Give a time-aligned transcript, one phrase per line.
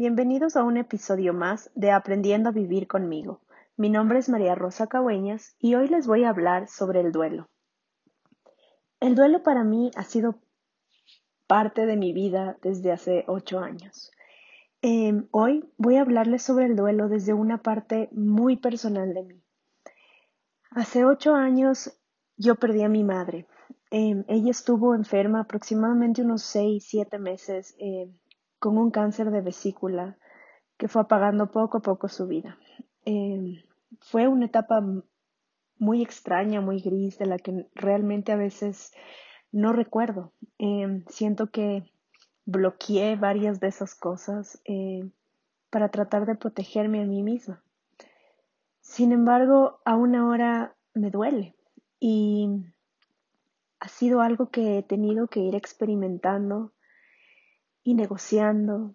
[0.00, 3.42] Bienvenidos a un episodio más de Aprendiendo a Vivir conmigo.
[3.76, 7.50] Mi nombre es María Rosa Cagüeñas y hoy les voy a hablar sobre el duelo.
[8.98, 10.36] El duelo para mí ha sido
[11.46, 14.10] parte de mi vida desde hace ocho años.
[14.80, 19.42] Em, hoy voy a hablarles sobre el duelo desde una parte muy personal de mí.
[20.70, 21.94] Hace ocho años
[22.38, 23.46] yo perdí a mi madre.
[23.90, 27.74] Em, ella estuvo enferma aproximadamente unos seis, siete meses.
[27.78, 28.14] Em,
[28.60, 30.16] con un cáncer de vesícula
[30.76, 32.58] que fue apagando poco a poco su vida.
[33.04, 33.62] Em,
[34.00, 34.80] fue una etapa
[35.78, 38.92] muy extraña, muy gris, de la que realmente a veces
[39.50, 40.32] no recuerdo.
[40.58, 41.90] Em, siento que
[42.44, 45.10] bloqueé varias de esas cosas em,
[45.70, 47.64] para tratar de protegerme a mí misma.
[48.80, 51.56] Sin embargo, aún ahora me duele
[51.98, 52.48] y
[53.78, 56.72] ha sido algo que he tenido que ir experimentando
[57.82, 58.94] y negociando.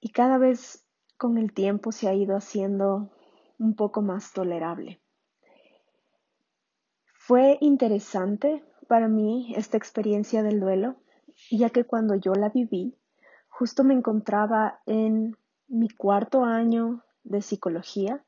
[0.00, 0.84] Y cada vez
[1.16, 3.12] con el tiempo se ha ido haciendo
[3.58, 5.00] un poco más tolerable.
[7.14, 10.96] Fue interesante para mí esta experiencia del duelo,
[11.50, 12.98] ya que cuando yo la viví,
[13.48, 15.36] justo me encontraba en
[15.68, 18.24] mi cuarto año de psicología.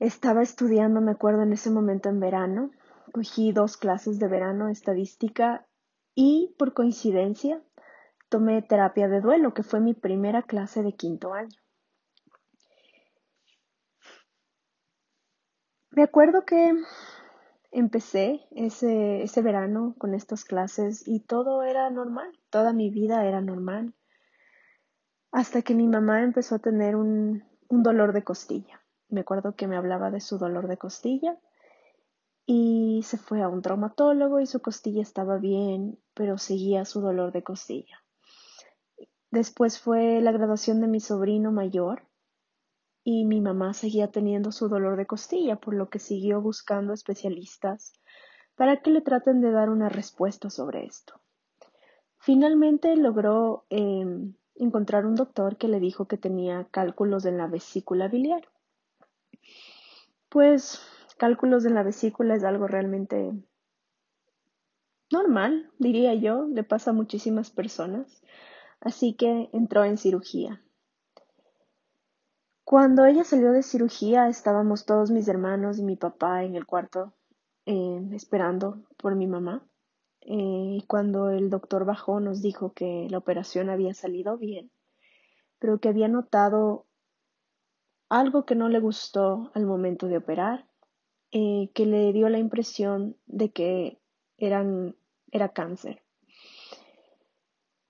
[0.00, 2.72] Estaba estudiando, me acuerdo, en ese momento en verano.
[3.12, 5.67] Cogí dos clases de verano, estadística
[6.20, 7.62] y por coincidencia
[8.28, 11.56] tomé terapia de duelo, que fue mi primera clase de quinto año.
[15.92, 16.74] Me acuerdo que
[17.70, 23.40] empecé ese, ese verano con estas clases y todo era normal, toda mi vida era
[23.40, 23.94] normal,
[25.30, 28.82] hasta que mi mamá empezó a tener un, un dolor de costilla.
[29.08, 31.38] Me acuerdo que me hablaba de su dolor de costilla
[32.50, 37.30] y se fue a un traumatólogo y su costilla estaba bien, pero seguía su dolor
[37.30, 38.02] de costilla.
[39.30, 42.04] Después fue la graduación de mi sobrino mayor
[43.04, 47.92] y mi mamá seguía teniendo su dolor de costilla, por lo que siguió buscando especialistas
[48.56, 51.20] para que le traten de dar una respuesta sobre esto.
[52.16, 58.08] Finalmente logró em, encontrar un doctor que le dijo que tenía cálculos en la vesícula
[58.08, 58.48] biliar.
[60.30, 60.80] Pues
[61.18, 63.32] cálculos en la vesícula es algo realmente
[65.10, 68.22] normal, diría yo, le pasa a muchísimas personas,
[68.80, 70.62] así que entró en cirugía.
[72.64, 77.14] Cuando ella salió de cirugía estábamos todos mis hermanos y mi papá en el cuarto
[77.64, 79.66] eh, esperando por mi mamá.
[80.20, 84.70] Eh, y cuando el doctor bajó nos dijo que la operación había salido bien,
[85.58, 86.84] pero que había notado
[88.10, 90.67] algo que no le gustó al momento de operar
[91.30, 94.00] eh, que le dio la impresión de que
[94.38, 94.96] eran,
[95.30, 96.02] era cáncer.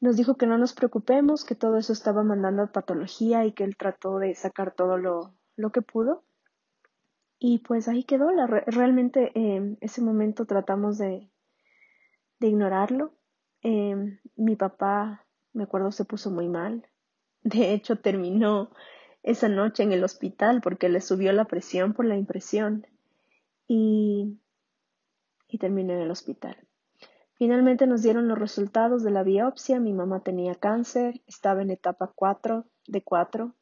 [0.00, 3.64] Nos dijo que no nos preocupemos, que todo eso estaba mandando a patología y que
[3.64, 6.24] él trató de sacar todo lo, lo que pudo.
[7.38, 8.30] Y pues ahí quedó.
[8.30, 11.30] La, realmente en ese momento tratamos de,
[12.38, 13.12] de ignorarlo.
[13.62, 16.86] Em, mi papá, me acuerdo, se puso muy mal.
[17.42, 18.70] De hecho, terminó
[19.22, 22.86] esa noche en el hospital porque le subió la presión por la impresión
[23.68, 24.40] y,
[25.46, 26.56] y terminé en el hospital.
[27.34, 29.78] Finalmente nos dieron los resultados de la biopsia.
[29.78, 33.54] Mi mamá tenía cáncer, estaba en etapa 4 de 4.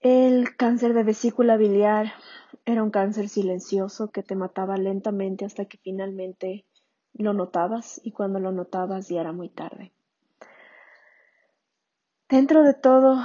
[0.00, 2.12] El cáncer de vesícula biliar
[2.66, 6.66] era un cáncer silencioso que te mataba lentamente hasta que finalmente
[7.14, 9.92] lo notabas y cuando lo notabas ya era muy tarde.
[12.28, 13.22] Dentro de todo,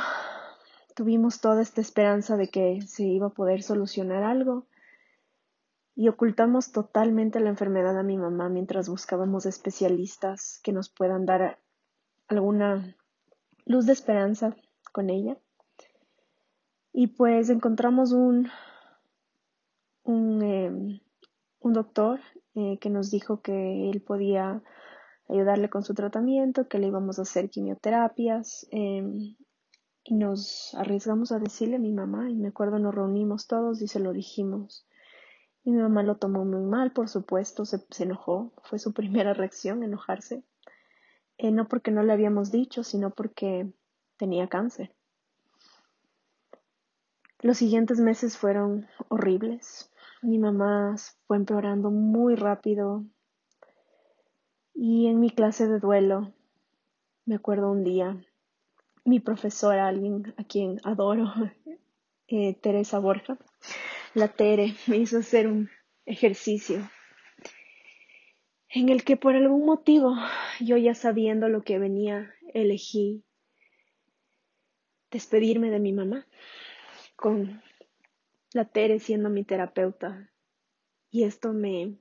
[0.95, 4.67] tuvimos toda esta esperanza de que se iba a poder solucionar algo
[5.95, 11.59] y ocultamos totalmente la enfermedad a mi mamá mientras buscábamos especialistas que nos puedan dar
[12.27, 12.95] alguna
[13.65, 14.55] luz de esperanza
[14.91, 15.37] con ella.
[16.93, 18.49] Y pues encontramos un,
[20.03, 20.99] un, em,
[21.59, 22.19] un doctor
[22.55, 24.61] eh, que nos dijo que él podía
[25.29, 28.67] ayudarle con su tratamiento, que le íbamos a hacer quimioterapias.
[28.71, 29.35] Em,
[30.03, 33.87] y nos arriesgamos a decirle a mi mamá, y me acuerdo nos reunimos todos y
[33.87, 34.85] se lo dijimos.
[35.63, 39.83] Y mi mamá lo tomó muy mal, por supuesto, se, enojó, fue su primera reacción,
[39.83, 40.43] enojarse.
[41.37, 43.71] Eh, no porque no le habíamos dicho, sino porque
[44.17, 44.93] tenía cáncer.
[47.39, 49.91] Los siguientes meses fueron horribles.
[50.21, 53.03] Mi mamá fue empeorando muy rápido.
[54.75, 56.31] Y en mi clase de duelo,
[57.25, 58.17] me acuerdo un día,
[59.03, 61.33] mi profesora, alguien a quien adoro,
[62.27, 63.37] eh, Teresa Borja,
[64.13, 65.69] la Tere me hizo hacer un
[66.05, 66.89] ejercicio
[68.73, 70.15] en el que por algún motivo,
[70.59, 73.23] yo ya sabiendo lo que venía elegí
[75.11, 76.25] despedirme de mi mamá
[77.15, 77.61] con
[78.53, 80.29] la Tere siendo mi terapeuta
[81.09, 81.97] y esto me,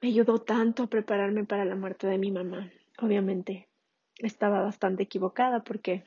[0.00, 2.72] me ayudó tanto a prepararme para la muerte de mi mamá.
[2.98, 3.68] Obviamente
[4.16, 6.04] estaba bastante equivocada porque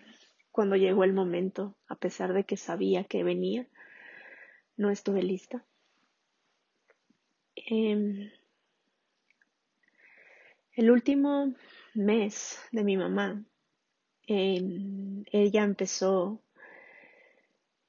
[0.50, 3.68] cuando llegó el momento, a pesar de que sabía que venía,
[4.78, 5.66] no estuve lista.
[7.56, 8.32] Em,
[10.74, 11.54] el último
[11.96, 13.44] mes de mi mamá,
[14.28, 16.42] em, ella empezó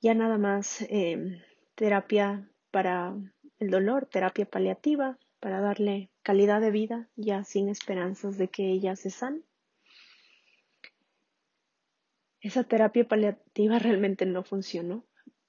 [0.01, 1.41] ya nada más em,
[1.75, 3.15] terapia para
[3.59, 8.97] el dolor, terapia paliativa, para darle calidad de vida, ya sin esperanzas de que ella
[8.97, 9.43] se sane.
[12.41, 15.05] Esa terapia paliativa realmente no funcionó.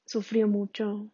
[0.06, 1.10] Sufrió mucho,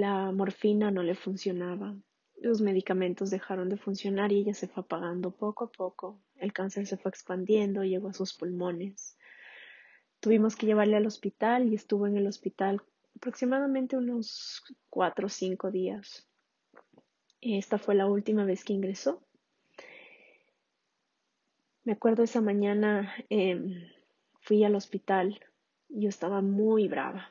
[0.00, 1.94] la morfina no le funcionaba,
[2.40, 6.18] los medicamentos dejaron de funcionar y ella se fue apagando poco a poco.
[6.36, 9.18] El cáncer se fue expandiendo, llegó a sus pulmones.
[10.20, 12.80] Tuvimos que llevarle al hospital y estuvo en el hospital
[13.14, 16.26] aproximadamente unos cuatro o cinco días.
[17.42, 19.22] Esta fue la última vez que ingresó.
[21.84, 23.86] Me acuerdo esa mañana em,
[24.40, 25.40] fui al hospital.
[25.90, 27.30] Yo estaba muy brava.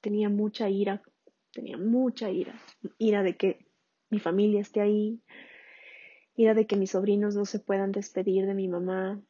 [0.00, 1.00] Tenía mucha ira.
[1.58, 2.54] Tenía mucha ira.
[2.98, 3.66] Ira de que
[4.10, 5.20] mi familia esté ahí.
[6.36, 9.20] Ira de que mis sobrinos no se puedan despedir de mi mamá.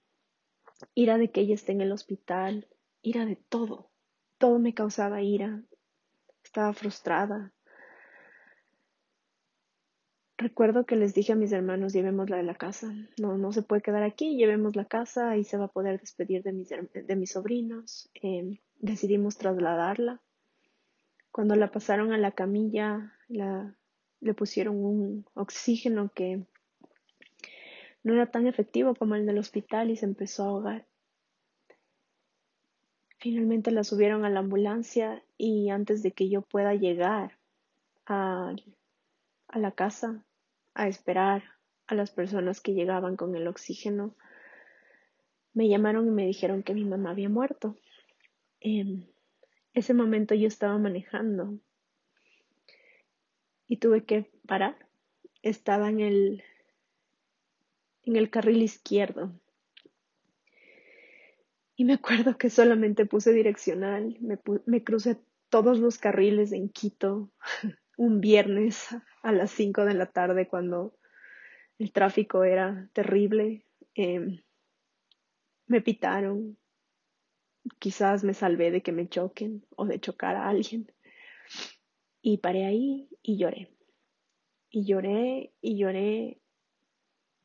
[0.95, 2.69] Ira de que ella esté en el hospital.
[3.01, 3.91] Ira de todo.
[4.37, 5.63] Todo me causaba ira.
[6.45, 7.55] Estaba frustrada.
[10.37, 12.93] Recuerdo que les dije a mis hermanos, llevémosla de la casa.
[13.19, 16.43] No, no se puede quedar aquí, llevemos la casa y se va a poder despedir
[16.43, 18.11] de mis, de mis sobrinos.
[18.13, 20.21] Em, decidimos trasladarla.
[21.31, 23.75] Cuando la pasaron a la camilla, la,
[24.21, 26.45] le pusieron un oxígeno que
[28.03, 30.87] no era tan efectivo como el del hospital y se empezó a ahogar.
[33.19, 37.37] Finalmente la subieron a la ambulancia y antes de que yo pueda llegar
[38.07, 38.55] a,
[39.49, 40.25] a la casa,
[40.75, 41.43] a esperar
[41.89, 44.15] a las personas que llegaban con el oxígeno,
[45.53, 47.77] me llamaron y me dijeron que mi mamá había muerto.
[48.61, 49.11] En
[49.79, 51.59] ese momento yo estaba manejando
[53.67, 54.77] y tuve que parar.
[55.43, 56.43] Estaba en el,
[58.05, 59.33] en el carril izquierdo.
[61.77, 67.31] Y me acuerdo que solamente puse direccional, me, me crucé todos los carriles en Quito
[67.97, 68.89] un viernes
[69.23, 70.97] a las 5 de la tarde cuando
[71.79, 73.65] el tráfico era terrible.
[73.95, 74.41] Em,
[75.67, 76.57] me pitaron.
[77.79, 80.93] Quizás me salvé de que me choquen o de chocar a alguien.
[82.23, 83.71] Y paré ahí y lloré.
[84.71, 86.41] Y lloré y lloré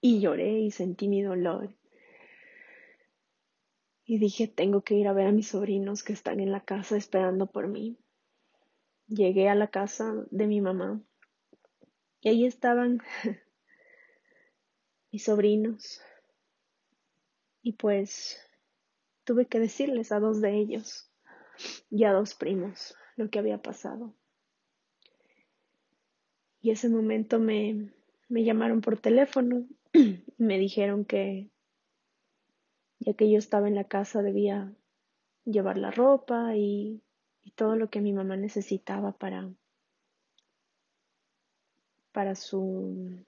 [0.02, 1.74] y lloré y sentí mi dolor.
[4.06, 6.98] Y dije, tengo que ir a ver a mis sobrinos que están en la casa
[6.98, 7.98] esperando por mí.
[9.08, 11.02] Llegué a la casa de mi mamá
[12.20, 13.02] y ahí estaban
[15.12, 16.02] mis sobrinos.
[17.62, 18.43] Y pues
[19.24, 21.10] tuve que decirles a dos de ellos
[21.90, 24.14] y a dos primos lo que había pasado.
[26.62, 27.92] Y ese momento me,
[28.30, 31.50] me llamaron por teléfono y me dijeron que
[33.00, 34.74] ya que yo estaba en la casa debía
[35.46, 37.02] llevar la ropa y
[37.56, 39.52] todo lo que mi mamá necesitaba para,
[42.14, 43.26] para su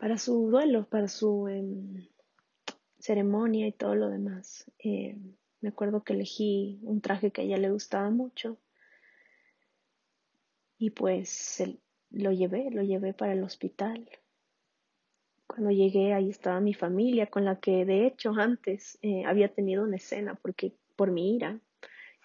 [0.00, 2.08] para su duelo, para su em,
[3.00, 4.70] ceremonia y todo lo demás.
[4.78, 5.16] Eh,
[5.60, 8.58] me acuerdo que elegí un traje que a ella le gustaba mucho
[10.78, 11.62] y pues
[12.10, 14.08] lo llevé, lo llevé para el hospital.
[15.46, 19.82] Cuando llegué ahí estaba mi familia con la que de hecho antes eh, había tenido
[19.82, 21.60] una escena porque por mi ira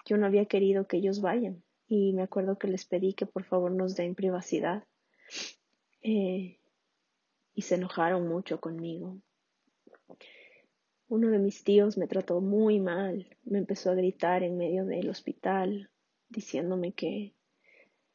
[0.05, 3.44] yo no había querido que ellos vayan y me acuerdo que les pedí que por
[3.44, 4.84] favor nos den privacidad
[6.01, 6.60] eh,
[7.53, 9.17] y se enojaron mucho conmigo.
[11.07, 15.09] Uno de mis tíos me trató muy mal, me empezó a gritar en medio del
[15.09, 15.89] hospital
[16.29, 17.33] diciéndome que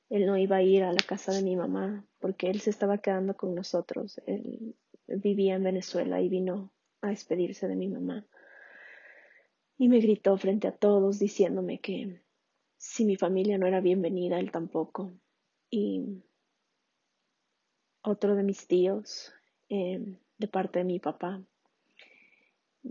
[0.08, 2.98] él no iba a ir a la casa de mi mamá porque él se estaba
[2.98, 4.20] quedando con nosotros.
[4.26, 4.74] Él
[5.06, 8.26] vivía en Venezuela y vino a despedirse de mi mamá
[9.80, 12.20] y me gritó frente a todos diciéndome que
[12.76, 15.14] si mi familia no era bienvenida, él tampoco.
[15.70, 16.22] Y
[18.02, 19.32] otro de mis tíos,
[19.70, 21.42] em, de parte de mi papá,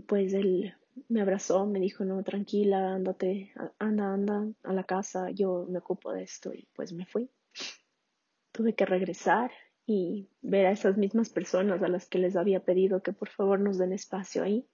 [0.07, 0.73] pues él
[1.07, 6.11] me abrazó, me dijo, no, tranquila, ándate, anda, anda a la casa, yo me ocupo
[6.11, 7.29] de esto y pues me fui.
[8.51, 9.51] Tuve que regresar
[9.85, 13.59] y ver a esas mismas personas a las que les había pedido que por favor
[13.59, 14.67] nos den espacio ahí.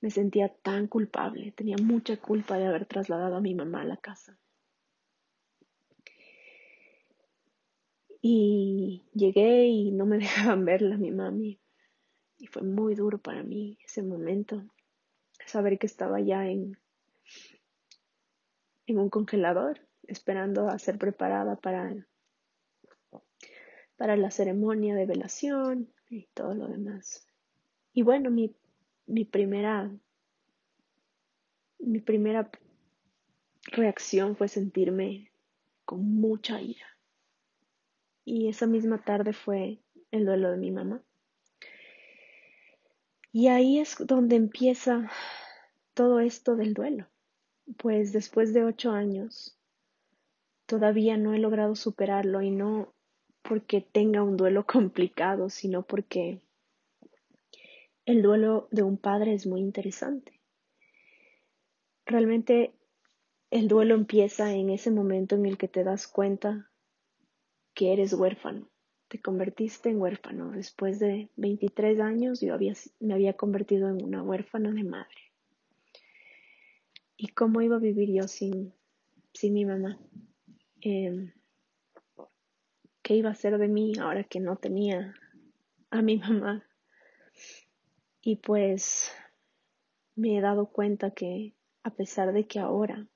[0.00, 3.96] Me sentía tan culpable, tenía mucha culpa de haber trasladado a mi mamá a la
[3.96, 4.38] casa.
[8.22, 11.58] Y llegué y no me dejaban verla mi mami.
[12.40, 14.64] Y fue muy duro para mí ese momento.
[15.46, 16.76] Saber que estaba ya en,
[18.86, 21.94] en un congelador, esperando a ser preparada para,
[23.96, 27.24] para la ceremonia de velación y todo lo demás.
[27.92, 28.56] Y bueno, mi,
[29.06, 29.90] mi primera
[31.80, 32.50] mi primera
[33.72, 35.32] reacción fue sentirme
[35.84, 36.86] con mucha ira
[38.24, 41.02] y esa misma tarde fue el duelo de mi mamá.
[43.32, 45.10] Y ahí es donde empieza
[45.94, 47.06] todo esto del duelo,
[47.76, 49.56] pues después de ocho años
[50.66, 52.94] todavía no he logrado superarlo y no
[53.42, 56.40] porque tenga un duelo complicado, sino porque
[58.06, 60.40] el duelo de un padre es muy interesante.
[62.06, 62.72] Realmente
[63.50, 66.70] el duelo empieza en ese momento en el que te das cuenta
[67.74, 68.69] que eres huérfano.
[69.10, 70.52] Te convertiste en huérfano.
[70.52, 75.32] Después de 23 años yo había, me había convertido en una huérfana de madre.
[77.16, 78.72] ¿Y cómo iba a vivir yo sin,
[79.34, 79.98] sin mi mamá?
[80.80, 81.32] Em,
[83.02, 85.12] ¿Qué iba a hacer de mí ahora que no tenía
[85.90, 86.64] a mi mamá?
[88.22, 89.12] Y pues
[90.14, 93.08] me he dado cuenta que a pesar de que ahora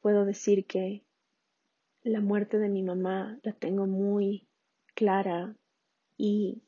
[0.00, 1.02] puedo decir que
[2.04, 4.46] la muerte de mi mamá la tengo muy
[4.96, 5.54] clara
[6.16, 6.62] y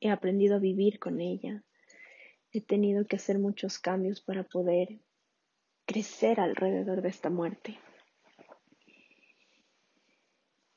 [0.00, 1.62] he aprendido a vivir con ella.
[2.52, 5.00] He tenido que hacer muchos cambios para poder
[5.84, 7.78] crecer alrededor de esta muerte.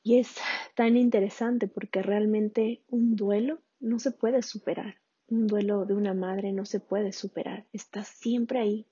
[0.02, 0.34] Y es
[0.74, 4.96] tan interesante porque realmente un duelo no se puede superar.
[5.28, 7.66] Un duelo de una madre no se puede superar.
[7.72, 8.86] Está siempre ahí,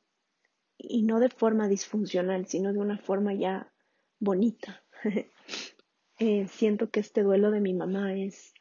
[0.78, 3.70] y no de forma disfuncional, sino de una forma ya
[4.20, 4.82] bonita.
[6.18, 8.52] Eh, siento que este duelo de mi mamá es,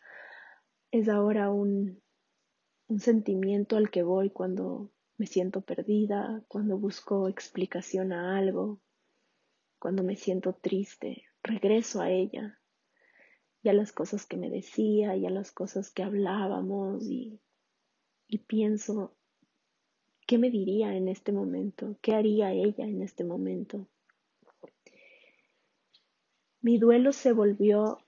[0.92, 2.02] es ahora un,
[2.88, 8.80] un sentimiento al que voy cuando me siento perdida, cuando busco explicación a algo,
[9.80, 12.60] cuando me siento triste, regreso a ella
[13.64, 17.42] y a las cosas que me decía y a las cosas que hablábamos y,
[18.28, 19.18] y pienso
[20.28, 21.98] ¿Qué me diría en este momento?
[22.02, 23.88] ¿Qué haría ella en este momento?
[26.68, 28.04] Mi duelo se volvió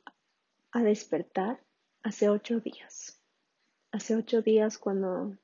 [0.71, 1.61] a despertar
[2.03, 3.17] hace ocho días.
[3.89, 5.37] Hace ocho días cuando,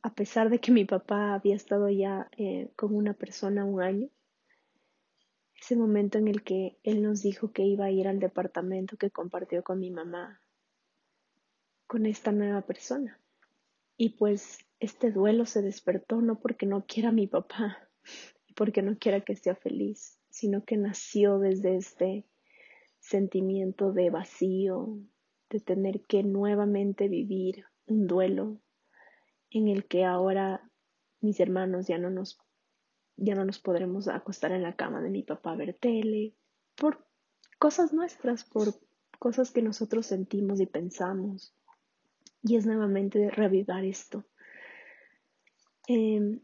[0.00, 4.08] a pesar de que mi papá había estado ya eh, con una persona un año,
[5.60, 9.10] ese momento en el que él nos dijo que iba a ir al departamento que
[9.10, 10.40] compartió con mi mamá,
[11.86, 13.20] con esta nueva persona.
[13.98, 17.90] Y pues este duelo se despertó no porque no quiera mi papá
[18.54, 22.24] porque no quiera que sea feliz, sino que nació desde este
[23.00, 24.98] sentimiento de vacío,
[25.50, 28.58] de tener que nuevamente vivir un duelo
[29.50, 30.70] en el que ahora
[31.20, 32.38] mis hermanos ya no nos
[33.16, 36.34] ya no nos podremos acostar en la cama de mi papá a ver tele
[36.74, 37.06] por
[37.58, 38.74] cosas nuestras, por
[39.18, 41.54] cosas que nosotros sentimos y pensamos
[42.42, 44.24] y es nuevamente reavivar esto.
[45.86, 46.40] Em,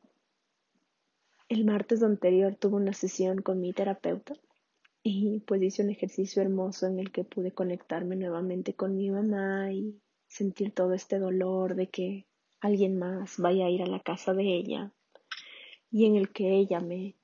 [1.49, 4.35] el martes anterior tuve una sesión con mi terapeuta
[5.02, 9.73] y pues hice un ejercicio hermoso en el que pude conectarme nuevamente con mi mamá
[9.73, 12.26] y sentir todo este dolor de que
[12.61, 14.93] alguien más vaya a ir a la casa de ella
[15.90, 17.14] y en el que ella me,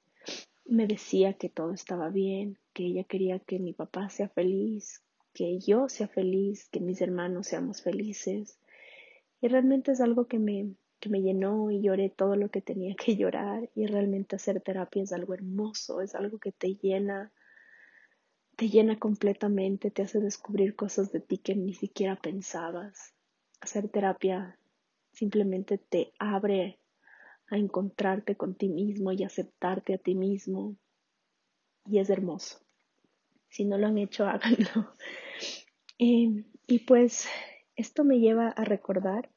[0.65, 5.03] me decía que todo estaba bien, que ella quería que mi papá sea feliz,
[5.35, 8.59] que yo sea feliz, que mis hermanos seamos felices,
[9.43, 10.75] y realmente es algo que me,
[11.11, 13.71] me llenó y lloré todo lo que tenía que llorar.
[13.75, 17.33] Y realmente hacer terapia es algo hermoso, es algo que te llena,
[18.57, 23.15] te llena completamente, te hace descubrir cosas de ti que ni siquiera pensabas.
[23.61, 24.59] Hacer terapia
[25.13, 26.79] simplemente te abre
[27.49, 30.77] a encontrarte con ti mismo y aceptarte a ti mismo.
[31.87, 32.61] Y es hermoso.
[33.49, 34.95] Si no lo han hecho, háganlo.
[35.99, 37.29] Eh, y pues
[37.77, 39.31] esto me lleva a recordar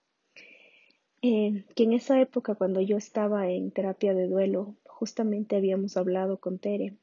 [1.22, 6.40] eh, que en esa época, cuando yo estaba en terapia de duelo, justamente habíamos hablado
[6.40, 6.98] con Tere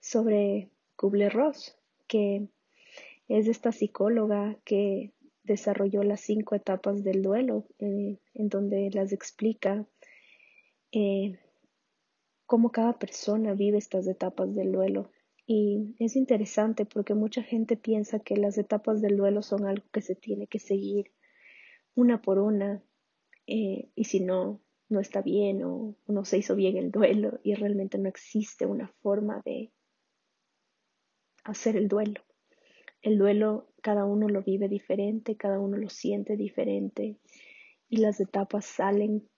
[0.00, 2.48] sobre Kubler-Ross, que
[3.28, 5.12] es esta psicóloga que
[5.44, 9.86] desarrolló las cinco etapas del duelo, eh, en donde las explica
[10.92, 11.38] eh,
[12.46, 15.10] cómo cada persona vive estas etapas del duelo.
[15.46, 20.02] Y es interesante porque mucha gente piensa que las etapas del duelo son algo que
[20.02, 21.10] se tiene que seguir
[21.94, 22.82] una por una
[23.46, 27.54] eh, y si no, no está bien o no se hizo bien el duelo y
[27.54, 29.72] realmente no existe una forma de
[31.44, 32.22] hacer el duelo.
[33.00, 37.16] El duelo cada uno lo vive diferente, cada uno lo siente diferente
[37.88, 39.28] y las etapas salen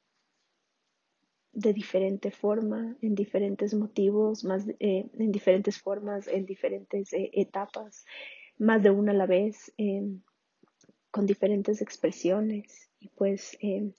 [1.55, 8.05] de diferente forma, en diferentes motivos, más, eh, en diferentes formas, en diferentes eh, etapas,
[8.59, 9.73] más de una a la vez,
[11.15, 12.91] con diferentes expresiones.
[12.99, 13.93] Y pues eh,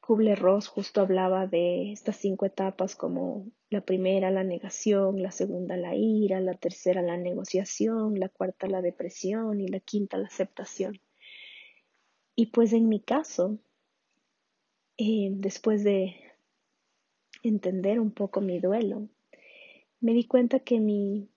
[0.00, 5.94] Kubler-Ross justo hablaba de estas cinco etapas como la primera la negación, la segunda la
[5.94, 10.98] ira, la tercera la negociación, la cuarta la depresión y la quinta la aceptación.
[12.34, 13.58] Y pues en mi caso,
[14.96, 16.16] eh, después de
[17.42, 19.10] entender un poco mi duelo,
[20.00, 21.28] me di cuenta que mi,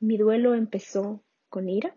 [0.00, 1.96] mi duelo empezó con ira,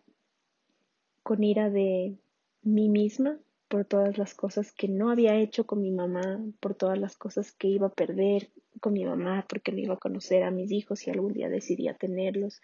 [1.31, 2.17] con ira de
[2.61, 6.99] mí misma por todas las cosas que no había hecho con mi mamá, por todas
[6.99, 8.49] las cosas que iba a perder
[8.81, 11.93] con mi mamá, porque no iba a conocer a mis hijos y algún día decidía
[11.93, 12.61] tenerlos,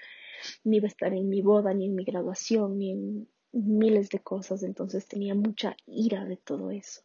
[0.66, 4.20] ni iba a estar en mi boda, ni en mi graduación, ni en miles de
[4.20, 7.04] cosas, entonces tenía mucha ira de todo eso.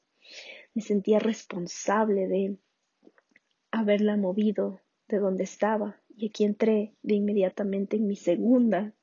[0.74, 2.56] Me sentía responsable de
[3.70, 6.02] haberla movido de donde estaba.
[6.08, 8.96] Y aquí entré de inmediatamente en mi segunda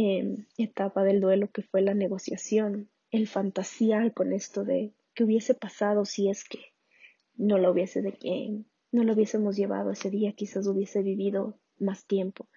[0.00, 5.54] em, etapa del duelo, que fue la negociación, el fantasear con esto de qué hubiese
[5.54, 6.60] pasado si es que
[7.36, 8.12] no lo hubiese de
[8.92, 12.48] no lo hubiésemos llevado ese día, quizás hubiese vivido más tiempo.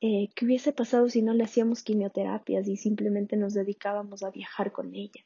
[0.00, 4.72] Eh, ¿Qué hubiese pasado si no le hacíamos quimioterapias y simplemente nos dedicábamos a viajar
[4.72, 5.24] con ella?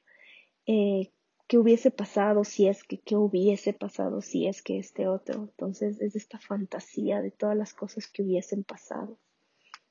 [0.66, 1.10] Eh,
[1.48, 5.44] qué hubiese pasado si es que, qué hubiese pasado si es que este otro.
[5.50, 9.18] Entonces es esta fantasía de todas las cosas que hubiesen pasado.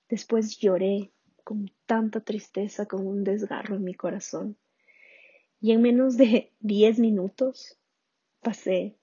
[0.08, 1.12] Después lloré
[1.50, 4.56] con tanta tristeza, con un desgarro en mi corazón.
[5.60, 7.80] Y en menos de diez minutos
[8.40, 9.00] pasé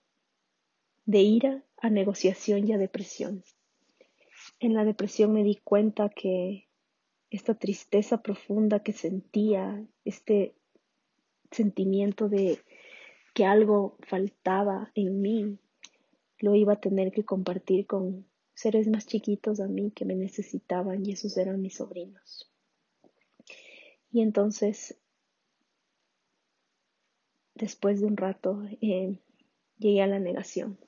[1.07, 3.43] de ira a negociación y a depresión.
[4.61, 6.69] En la depresión me di cuenta que
[7.31, 10.55] esta tristeza profunda que sentía, este
[11.51, 12.61] sentimiento de
[13.35, 15.59] que algo faltaba en mí,
[16.39, 18.25] lo iba a tener que compartir con
[18.57, 22.51] seres más chiquitos a mí que me necesitaban y esos eran mis sobrinos.
[24.11, 24.99] Y entonces,
[27.55, 29.19] después de un rato, eh,
[29.77, 30.79] llegué a la negación.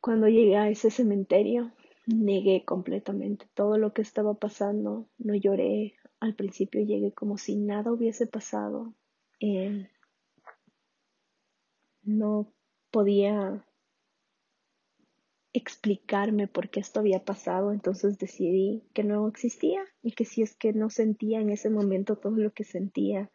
[0.00, 1.72] Cuando llegué a ese cementerio,
[2.06, 7.92] negué completamente todo lo que estaba pasando, no lloré, al principio llegué como si nada
[7.92, 8.94] hubiese pasado.
[9.40, 9.90] Eh,
[12.04, 12.52] no
[12.92, 13.66] podía
[15.52, 20.54] explicarme por qué esto había pasado, entonces decidí que no existía y que si es
[20.54, 23.30] que no sentía en ese momento todo lo que sentía,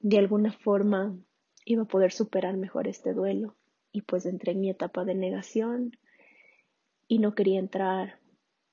[0.00, 1.16] de alguna forma
[1.64, 3.54] iba a poder superar mejor este duelo.
[3.90, 5.96] Y pues entré en mi etapa de negación
[7.08, 8.20] y no quería entrar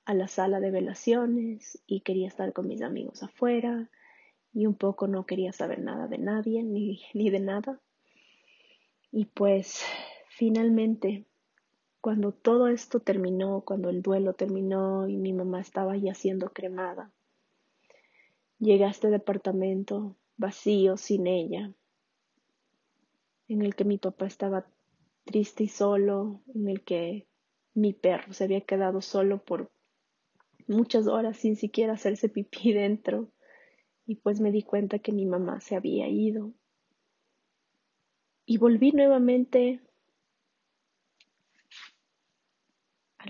[0.04, 3.90] a la sala de velaciones y quería estar con mis amigos afuera
[4.52, 7.80] y un poco no quería saber nada de nadie ni, ni de nada.
[9.10, 9.82] Y pues
[10.28, 11.26] finalmente,
[12.06, 17.10] cuando todo esto terminó, cuando el duelo terminó y mi mamá estaba ya siendo cremada,
[18.60, 21.72] llegué a este departamento vacío sin ella,
[23.48, 24.68] en el que mi papá estaba
[25.24, 27.26] triste y solo, en el que
[27.74, 29.72] mi perro se había quedado solo por
[30.68, 33.32] muchas horas sin siquiera hacerse pipí dentro
[34.06, 36.52] y pues me di cuenta que mi mamá se había ido.
[38.44, 39.80] Y volví nuevamente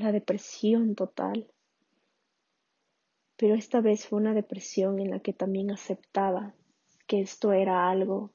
[0.01, 1.47] la depresión total.
[3.37, 6.55] Pero esta vez fue una depresión en la que también aceptaba
[7.07, 8.33] que esto era algo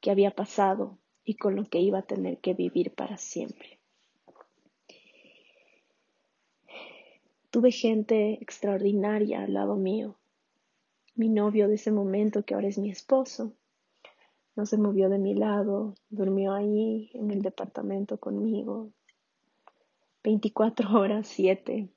[0.00, 3.78] que había pasado y con lo que iba a tener que vivir para siempre.
[7.50, 10.16] Tuve gente extraordinaria al lado mío.
[11.14, 13.52] Mi novio de ese momento, que ahora es mi esposo,
[14.56, 18.90] no se movió de mi lado, durmió ahí en el departamento conmigo,
[20.24, 21.88] 24 horas, 7,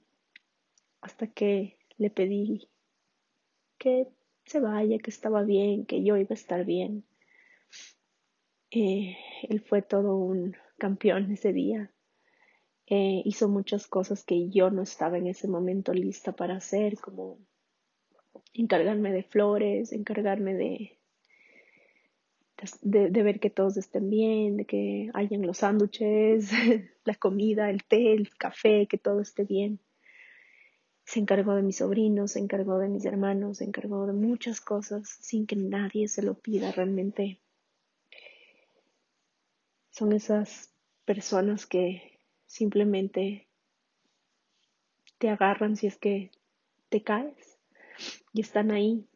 [1.02, 2.70] hasta que le pedí
[3.78, 4.08] que
[4.46, 7.04] se vaya, que estaba bien, que yo iba a estar bien.
[8.72, 11.92] Eh, él fue todo un campeón ese día.
[12.88, 17.40] Eh, hizo muchas cosas que yo no estaba en ese momento lista para hacer, como
[18.54, 21.00] encargarme de flores, encargarme de,
[22.82, 26.52] de, de, ver que todos estén bien, de que hayan los sándwiches,
[27.04, 29.80] la comida, el té, el café, que todo esté bien.
[31.04, 35.08] Se encargó de mis sobrinos, se encargó de mis hermanos, se encargó de muchas cosas
[35.08, 37.40] sin que nadie se lo pida realmente.
[39.92, 40.74] Son esas
[41.06, 43.48] personas que simplemente
[45.20, 46.32] te agarran si es que
[46.90, 47.58] te caes
[48.34, 49.08] y están ahí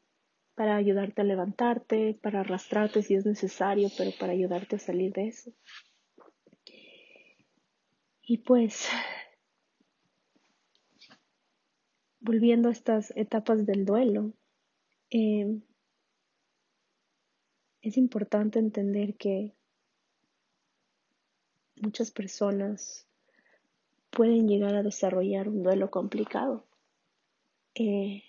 [0.60, 5.30] para ayudarte a levantarte, para arrastrarte si es necesario, pero para ayudarte a salir de
[5.30, 5.54] eso.
[8.22, 8.90] Y pues,
[12.20, 14.34] volviendo a estas etapas del duelo,
[15.12, 15.62] eh,
[17.82, 19.56] es importante entender que
[21.78, 23.08] muchas personas
[24.10, 26.68] pueden llegar a desarrollar un duelo complicado.
[27.76, 28.24] Eh,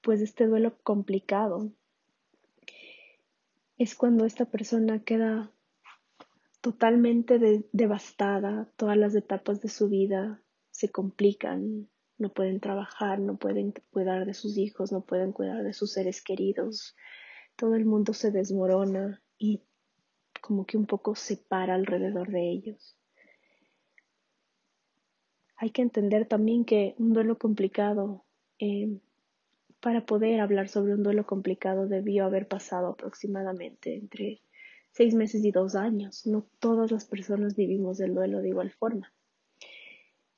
[0.00, 1.70] pues este duelo complicado
[3.76, 5.52] es cuando esta persona queda
[6.60, 7.38] totalmente
[7.72, 14.26] devastada, todas las etapas de su vida se complican, no pueden trabajar, no pueden cuidar
[14.26, 16.96] de sus hijos, no pueden cuidar de sus seres queridos,
[17.56, 19.62] todo el mundo se desmorona y
[20.40, 22.96] como que un poco se para alrededor de ellos.
[25.56, 28.24] Hay que entender también que un duelo complicado,
[28.58, 29.00] eh,
[29.80, 34.42] para poder hablar sobre un duelo complicado, debió haber pasado aproximadamente entre
[34.90, 36.26] seis meses y dos años.
[36.26, 39.12] No todas las personas vivimos el duelo de igual forma.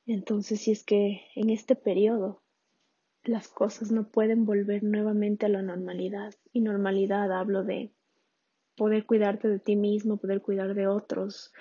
[0.07, 2.43] Entonces, si es que en este periodo
[3.23, 7.93] las cosas no pueden volver nuevamente a la normalidad, y normalidad hablo de
[8.77, 11.53] poder cuidarte de ti mismo, poder cuidar de otros,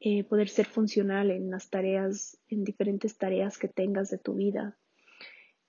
[0.00, 4.78] eh, poder ser funcional en las tareas, en diferentes tareas que tengas de tu vida,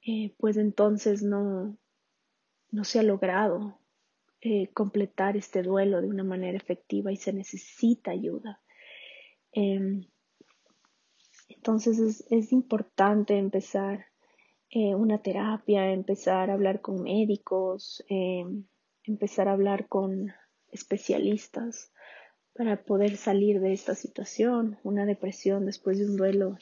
[0.05, 1.77] eh, pues entonces no,
[2.71, 3.79] no se ha logrado
[4.41, 8.61] eh, completar este duelo de una manera efectiva y se necesita ayuda.
[9.51, 10.05] Em,
[11.47, 14.07] entonces es, es, importante empezar
[14.75, 18.65] una terapia, empezar a hablar con médicos, em,
[19.03, 20.33] empezar a hablar con
[20.71, 21.93] especialistas
[22.53, 24.79] para poder salir de esta situación.
[24.83, 26.57] Una depresión después de un duelo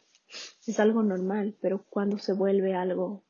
[0.66, 3.24] es algo normal, pero cuando se vuelve algo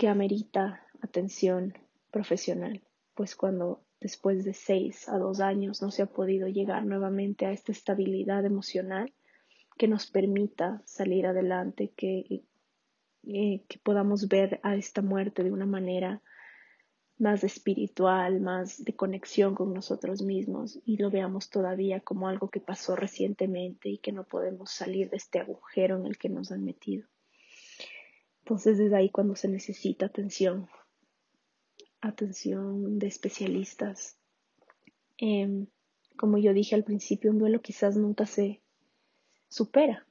[0.00, 1.74] que amerita atención
[2.10, 2.82] profesional,
[3.14, 7.52] pues cuando después de seis a dos años no se ha podido llegar nuevamente a
[7.52, 9.12] esta estabilidad emocional
[9.76, 12.44] que nos permita salir adelante, que,
[13.24, 16.22] eh, que podamos ver a esta muerte de una manera
[17.18, 22.60] más espiritual, más de conexión con nosotros mismos y lo veamos todavía como algo que
[22.60, 26.64] pasó recientemente y que no podemos salir de este agujero en el que nos han
[26.64, 27.06] metido.
[28.50, 30.68] Entonces es ahí cuando se necesita atención,
[32.00, 34.18] atención de especialistas.
[35.18, 35.68] Em,
[36.16, 38.60] como yo dije al principio, un duelo quizás nunca se
[39.48, 40.04] supera,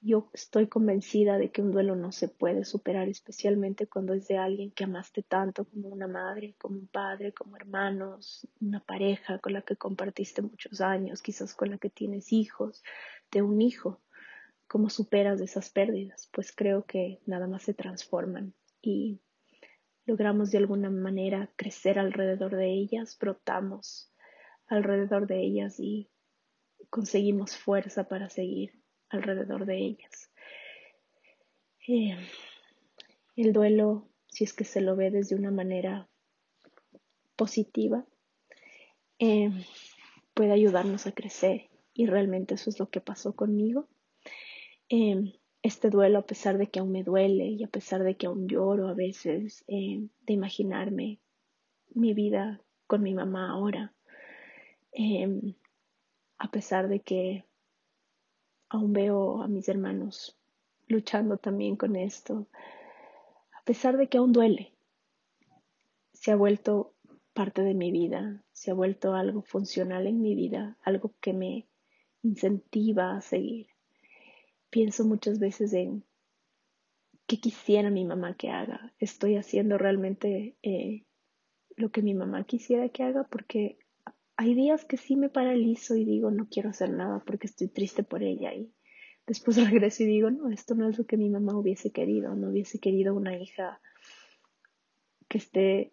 [0.00, 4.38] yo estoy convencida de que un duelo no se puede superar, especialmente cuando es de
[4.38, 9.54] alguien que amaste tanto como una madre, como un padre, como hermanos, una pareja con
[9.54, 12.84] la que compartiste muchos años, quizás con la que tienes hijos,
[13.32, 14.00] de un hijo.
[14.72, 16.30] ¿Cómo superas esas pérdidas?
[16.32, 19.20] Pues creo que nada más se transforman y
[20.06, 24.10] logramos de alguna manera crecer alrededor de ellas, brotamos
[24.68, 26.08] alrededor de ellas y
[26.88, 28.72] conseguimos fuerza para seguir
[29.10, 30.30] alrededor de ellas.
[31.86, 32.16] Eh,
[33.36, 36.08] el duelo, si es que se lo ve desde una manera
[37.36, 38.06] positiva,
[39.18, 39.50] eh,
[40.32, 43.86] puede ayudarnos a crecer y realmente eso es lo que pasó conmigo.
[44.94, 48.26] Eh, este duelo, a pesar de que aún me duele y a pesar de que
[48.26, 51.18] aún lloro a veces, de imaginarme
[51.94, 53.94] mi vida con mi mamá ahora,
[56.36, 57.46] a pesar de que
[58.68, 60.38] aún veo a mis hermanos
[60.88, 62.46] luchando también con esto,
[63.58, 64.74] a pesar de que aún duele.
[66.12, 66.92] Se ha vuelto
[67.32, 71.66] parte de mi vida, se ha vuelto algo funcional en mi vida, algo que me
[72.22, 73.71] incentiva a seguir.
[74.72, 76.02] Pienso muchas veces en
[77.26, 78.94] qué quisiera mi mamá que haga.
[78.98, 81.04] Estoy haciendo realmente eh,
[81.76, 83.76] lo que mi mamá quisiera que haga porque
[84.38, 88.02] hay días que sí me paralizo y digo, no quiero hacer nada porque estoy triste
[88.02, 88.72] por ella y
[89.26, 92.48] después regreso y digo, no, esto no es lo que mi mamá hubiese querido, no
[92.48, 93.78] hubiese querido una hija
[95.28, 95.92] que esté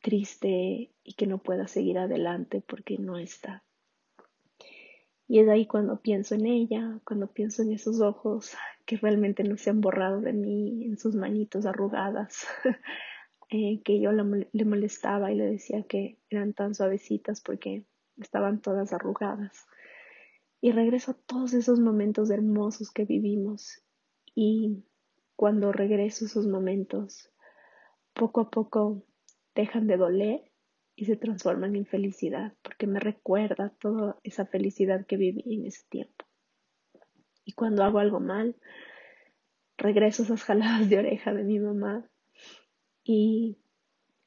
[0.00, 3.62] triste y que no pueda seguir adelante porque no está.
[5.32, 9.56] Y es ahí cuando pienso en ella, cuando pienso en esos ojos que realmente no
[9.56, 12.44] se han borrado de mí, en sus manitos arrugadas,
[13.48, 17.86] eh, que yo le molestaba y le decía que eran tan suavecitas porque
[18.18, 19.64] estaban todas arrugadas.
[20.60, 23.82] Y regreso a todos esos momentos hermosos que vivimos.
[24.34, 24.84] Y
[25.34, 27.30] cuando regreso a esos momentos,
[28.12, 29.02] poco a poco
[29.54, 30.51] dejan de doler
[31.02, 35.82] y se transforman en felicidad, porque me recuerda toda esa felicidad que viví en ese
[35.88, 36.24] tiempo.
[37.44, 38.54] Y cuando hago algo mal,
[39.76, 42.08] regreso esas jaladas de oreja de mi mamá
[43.02, 43.58] y,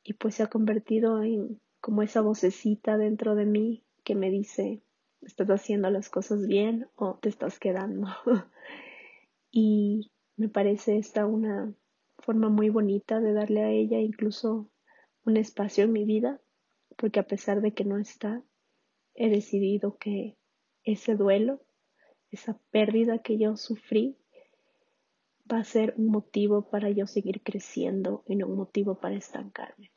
[0.04, 4.82] y pues se ha convertido en como esa vocecita dentro de mí que me dice,
[5.22, 8.08] estás haciendo las cosas bien o te estás quedando.
[9.50, 11.74] y me parece esta una
[12.18, 14.70] forma muy bonita de darle a ella incluso
[15.24, 16.42] un espacio en mi vida,
[16.96, 18.44] porque a pesar de que no está,
[19.14, 20.38] he decidido que
[20.84, 21.62] ese duelo,
[22.32, 24.18] esa pérdida que yo sufrí,
[25.52, 29.92] va a ser un motivo para yo seguir creciendo y no un motivo para estancarme.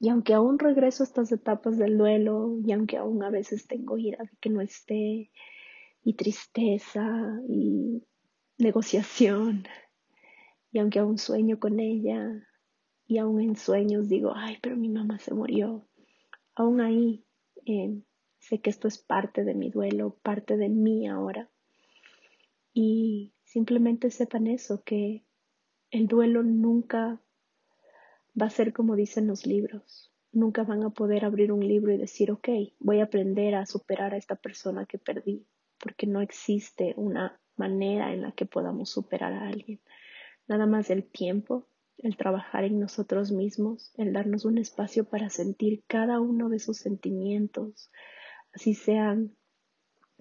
[0.00, 3.96] Y aunque aún regreso a estas etapas del duelo, y aunque aún a veces tengo
[3.96, 5.30] ira de que no esté,
[6.02, 8.02] y tristeza, y
[8.58, 9.66] negociación,
[10.70, 12.46] y aunque aún sueño con ella,
[13.06, 15.86] y aún en sueños digo, ay, pero mi mamá se murió,
[16.54, 17.24] aún ahí
[17.66, 18.02] eh,
[18.38, 21.50] sé que esto es parte de mi duelo, parte de mí ahora.
[22.72, 25.24] Y simplemente sepan eso, que
[25.90, 27.20] el duelo nunca
[28.40, 30.12] va a ser como dicen los libros.
[30.32, 32.48] Nunca van a poder abrir un libro y decir, ok,
[32.80, 35.46] voy a aprender a superar a esta persona que perdí,
[35.78, 39.80] porque no existe una manera en la que podamos superar a alguien.
[40.48, 45.82] Nada más el tiempo, el trabajar en nosotros mismos, el darnos un espacio para sentir
[45.86, 47.90] cada uno de esos sentimientos,
[48.52, 49.34] así sean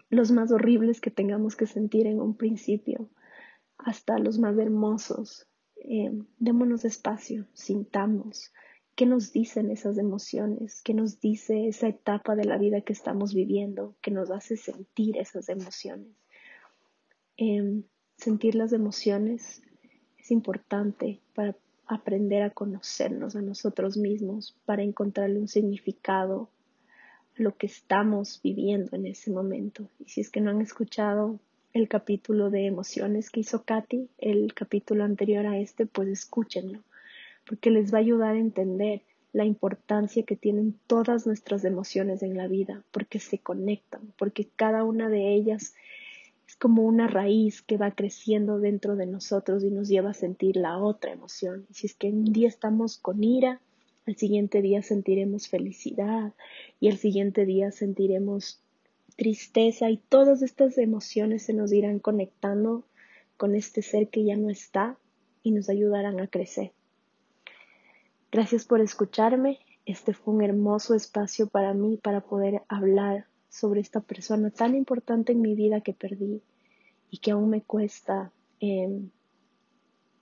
[0.09, 3.09] los más horribles que tengamos que sentir en un principio,
[3.77, 8.51] hasta los más hermosos, eh, démonos espacio, sintamos
[8.95, 13.33] qué nos dicen esas emociones, qué nos dice esa etapa de la vida que estamos
[13.33, 16.15] viviendo, que nos hace sentir esas emociones.
[17.37, 17.83] Em,
[18.17, 19.61] sentir las emociones
[20.17, 21.55] es importante para
[21.87, 26.49] aprender a conocernos a nosotros mismos, para encontrarle un significado
[27.37, 29.87] a lo que estamos viviendo en ese momento.
[29.99, 31.39] Y si es que no han escuchado
[31.73, 36.79] el capítulo de emociones que hizo Katy, el capítulo anterior a este, pues escúchenlo,
[37.47, 39.01] porque les va a ayudar a entender
[39.33, 44.83] la importancia que tienen todas nuestras emociones en la vida, porque se conectan, porque cada
[44.83, 45.73] una de ellas
[46.53, 50.55] es como una raíz que va creciendo dentro de nosotros y nos lleva a sentir
[50.55, 51.65] la otra emoción.
[51.71, 53.59] Si es que un día estamos con ira,
[54.05, 56.33] al siguiente día sentiremos felicidad
[56.79, 58.61] y al siguiente día sentiremos
[59.15, 62.83] tristeza y todas estas emociones se nos irán conectando
[63.35, 64.95] con este ser que ya no está
[65.41, 66.71] y nos ayudarán a crecer.
[68.31, 69.57] Gracias por escucharme.
[69.87, 75.31] Este fue un hermoso espacio para mí para poder hablar sobre esta persona tan importante
[75.31, 76.41] en mi vida que perdí
[77.11, 79.11] y que aún me cuesta em,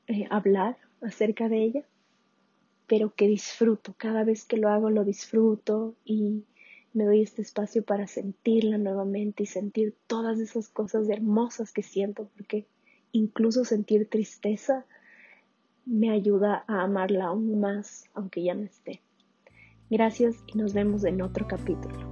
[0.07, 1.83] eh, hablar acerca de ella,
[2.87, 3.95] pero que disfruto.
[3.97, 6.43] Cada vez que lo hago lo disfruto y
[6.93, 12.29] me doy este espacio para sentirla nuevamente y sentir todas esas cosas hermosas que siento,
[12.35, 12.67] porque
[13.13, 14.85] incluso sentir tristeza
[15.85, 19.01] me ayuda a amarla aún más, aunque ya no esté.
[19.89, 22.10] Gracias y nos vemos en otro capítulo.